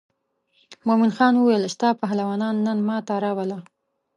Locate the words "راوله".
3.23-3.57